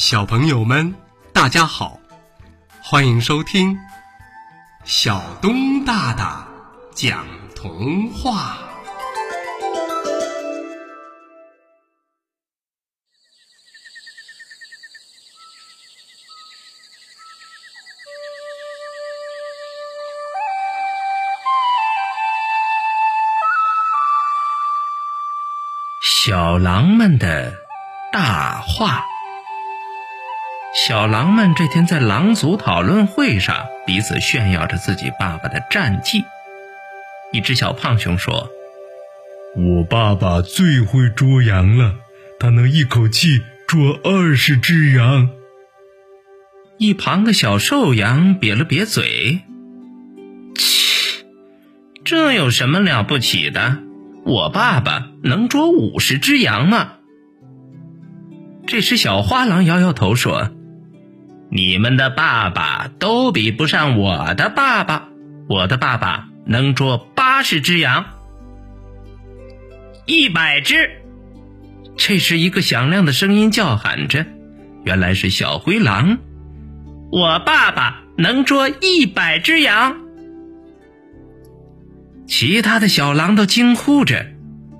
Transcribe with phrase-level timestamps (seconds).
[0.00, 0.94] 小朋友们，
[1.30, 2.00] 大家好，
[2.82, 3.78] 欢迎收听
[4.82, 6.48] 小东大大
[6.94, 8.56] 讲童话。
[26.00, 27.52] 小狼们的
[28.10, 29.09] 大话。
[30.72, 36.24] 小狼们这天在狼族讨论会上，彼此炫耀着自己爸爸的战绩。
[37.32, 38.48] 一只小胖熊说
[39.58, 41.96] ：“我爸爸最会捉羊了，
[42.38, 45.30] 他能一口气捉二十只羊。”
[46.78, 49.40] 一旁的小瘦羊瘪了瘪嘴
[50.54, 51.24] ：“切，
[52.04, 53.78] 这有什么了不起的？
[54.24, 56.92] 我爸爸能捉五十只羊吗？”
[58.68, 60.52] 这时，小花狼摇摇头说。
[61.52, 65.08] 你们的爸爸都比不上我的爸爸，
[65.48, 68.04] 我的爸爸能捉八十只羊，
[70.06, 71.02] 一百只。
[71.96, 74.26] 这时，一个响亮的声音叫喊着，
[74.84, 76.18] 原来是小灰狼。
[77.10, 79.96] 我爸爸能捉一百只羊。
[82.28, 84.24] 其他的小狼都惊呼着，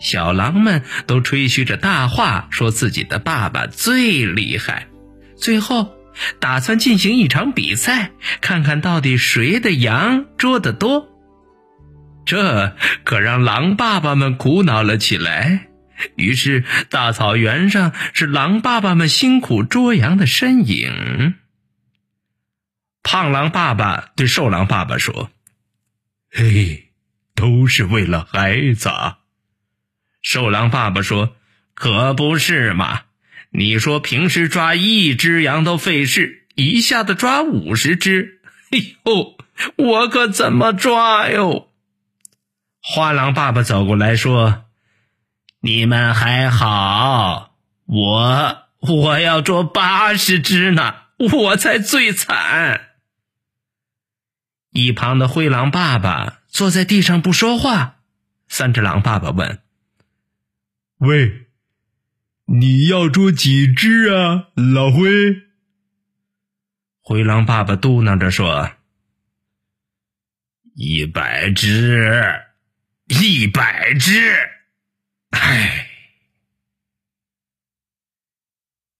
[0.00, 4.88] 小狼们都吹嘘着大话，说自己的爸爸最厉害。
[5.36, 5.95] 最后。
[6.38, 11.08] 打算进行一场比赛，看看到底谁的羊捉得多。
[12.24, 15.68] 这可让狼爸爸们苦恼了起来。
[16.16, 21.34] 于是，大草原上是狼爸爸们辛苦捉羊的身影。
[23.02, 25.30] 胖狼爸爸对瘦狼爸爸说
[26.30, 26.90] ：“嘿，
[27.34, 28.90] 都是为了孩子。”
[30.20, 31.36] 瘦狼爸爸说
[31.72, 33.02] ：“可不是嘛。”
[33.58, 39.34] 你说平时抓一只羊都费事，一下子抓五十只，哎呦，
[39.76, 41.70] 我可怎么抓哟？
[42.82, 44.66] 花狼爸爸走过来说
[45.60, 47.56] ：“你们还好，
[47.86, 50.94] 我我要捉八十只呢，
[51.32, 52.88] 我才最惨。”
[54.70, 57.96] 一旁的灰狼爸爸坐在地上不说话。
[58.48, 59.60] 三只狼爸爸问
[61.00, 61.44] ：“喂？”
[62.46, 65.42] 你要捉几只啊，老灰？
[67.00, 68.72] 灰狼爸爸嘟囔着说
[70.74, 72.44] ：“一百只，
[73.06, 74.20] 一百只。”
[75.30, 75.88] 唉。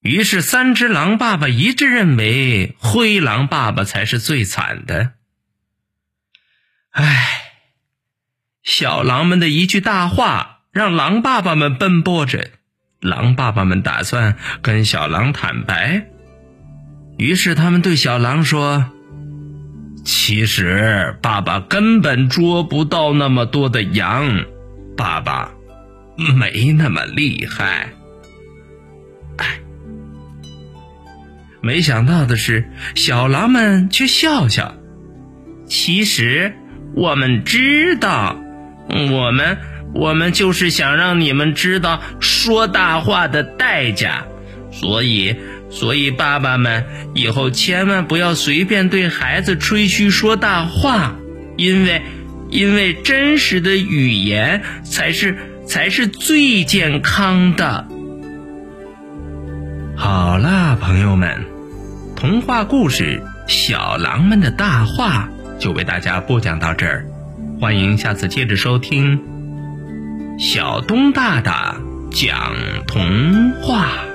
[0.00, 5.14] 于是三只狼爸爸一致认为灰狼爸爸才是最惨的。
[6.90, 7.52] 唉，
[8.62, 12.55] 小狼们的一句大话，让狼爸爸们奔波着。
[13.06, 16.06] 狼爸爸们打算跟小狼坦白，
[17.16, 18.84] 于是他们对小狼说
[20.04, 24.44] ：“其实爸爸根本捉不到那么多的羊，
[24.96, 25.50] 爸爸
[26.36, 27.88] 没那么厉害。”，
[31.62, 34.74] 没想到的是，小狼们却笑笑。
[35.66, 36.54] 其实
[36.94, 38.36] 我们知道，
[38.88, 39.56] 我们。
[39.94, 44.24] 我们就是想让你们知道说大话的代价，
[44.70, 45.36] 所以，
[45.70, 51.16] 所以爸爸们以后千万不要随便对孩子吹嘘说大话，
[51.56, 52.02] 因为，
[52.50, 55.36] 因为真实的语言才是
[55.66, 57.86] 才是最健康的。
[59.96, 61.44] 好啦，朋友们，
[62.14, 67.06] 童话故事《小狼们的大话》就为大家播讲到这儿，
[67.58, 69.35] 欢迎下次接着收听。
[70.38, 71.74] 小东大大
[72.12, 72.52] 讲
[72.86, 74.05] 童话。